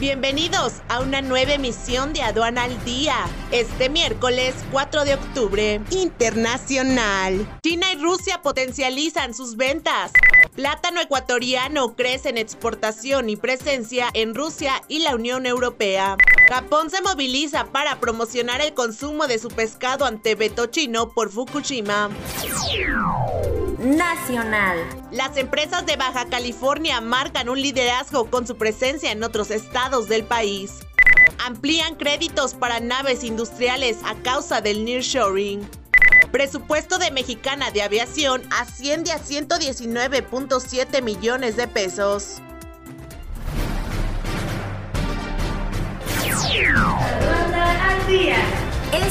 Bienvenidos 0.00 0.74
a 0.88 1.00
una 1.00 1.22
nueva 1.22 1.54
emisión 1.54 2.12
de 2.12 2.22
Aduana 2.22 2.62
al 2.62 2.84
Día. 2.84 3.16
Este 3.50 3.88
miércoles 3.88 4.54
4 4.70 5.04
de 5.04 5.14
octubre, 5.14 5.80
internacional. 5.90 7.58
China 7.64 7.92
y 7.92 8.00
Rusia 8.00 8.40
potencializan 8.40 9.34
sus 9.34 9.56
ventas. 9.56 10.12
Plátano 10.54 11.00
ecuatoriano 11.00 11.96
crece 11.96 12.28
en 12.28 12.38
exportación 12.38 13.28
y 13.28 13.34
presencia 13.34 14.06
en 14.14 14.36
Rusia 14.36 14.84
y 14.86 15.00
la 15.00 15.16
Unión 15.16 15.46
Europea. 15.46 16.16
Japón 16.48 16.90
se 16.90 17.02
moviliza 17.02 17.64
para 17.64 17.98
promocionar 17.98 18.60
el 18.60 18.74
consumo 18.74 19.26
de 19.26 19.40
su 19.40 19.48
pescado 19.48 20.04
ante 20.04 20.36
veto 20.36 20.66
chino 20.66 21.10
por 21.10 21.32
Fukushima. 21.32 22.08
Nacional. 23.96 24.78
Las 25.10 25.36
empresas 25.38 25.86
de 25.86 25.96
Baja 25.96 26.26
California 26.28 27.00
marcan 27.00 27.48
un 27.48 27.60
liderazgo 27.60 28.28
con 28.28 28.46
su 28.46 28.56
presencia 28.58 29.12
en 29.12 29.22
otros 29.22 29.50
estados 29.50 30.08
del 30.08 30.24
país. 30.24 30.80
Amplían 31.46 31.94
créditos 31.94 32.52
para 32.52 32.80
naves 32.80 33.24
industriales 33.24 33.98
a 34.04 34.14
causa 34.16 34.60
del 34.60 34.84
nearshoring. 34.84 35.66
Presupuesto 36.30 36.98
de 36.98 37.10
Mexicana 37.10 37.70
de 37.70 37.82
Aviación 37.82 38.42
asciende 38.50 39.10
a 39.12 39.18
119.7 39.18 41.02
millones 41.02 41.56
de 41.56 41.66
pesos. 41.66 42.42